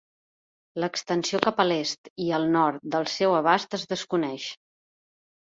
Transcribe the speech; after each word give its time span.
L"extensió 0.79 1.41
cap 1.47 1.61
a 1.63 1.65
l"est 1.65 2.09
i 2.27 2.31
el 2.39 2.47
nord 2.57 2.89
del 2.97 3.07
seu 3.17 3.37
abast 3.43 3.79
es 3.81 3.87
desconeix. 3.95 4.49